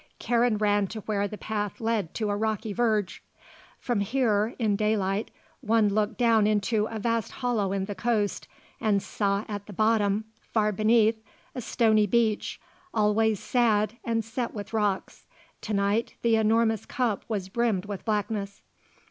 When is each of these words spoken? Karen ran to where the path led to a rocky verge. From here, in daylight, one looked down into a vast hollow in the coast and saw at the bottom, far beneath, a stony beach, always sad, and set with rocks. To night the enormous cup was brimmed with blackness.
Karen 0.17 0.57
ran 0.57 0.87
to 0.87 1.01
where 1.01 1.27
the 1.27 1.37
path 1.37 1.79
led 1.79 2.15
to 2.15 2.31
a 2.31 2.35
rocky 2.35 2.73
verge. 2.73 3.21
From 3.79 3.99
here, 3.99 4.55
in 4.57 4.75
daylight, 4.75 5.29
one 5.59 5.89
looked 5.89 6.17
down 6.17 6.47
into 6.47 6.87
a 6.87 6.97
vast 6.97 7.33
hollow 7.33 7.71
in 7.71 7.85
the 7.85 7.93
coast 7.93 8.47
and 8.79 9.03
saw 9.03 9.45
at 9.47 9.67
the 9.67 9.73
bottom, 9.73 10.23
far 10.41 10.71
beneath, 10.71 11.23
a 11.53 11.61
stony 11.61 12.07
beach, 12.07 12.59
always 12.91 13.39
sad, 13.39 13.95
and 14.03 14.25
set 14.25 14.55
with 14.55 14.73
rocks. 14.73 15.27
To 15.61 15.73
night 15.75 16.15
the 16.23 16.35
enormous 16.35 16.87
cup 16.87 17.23
was 17.27 17.47
brimmed 17.47 17.85
with 17.85 18.03
blackness. 18.03 18.63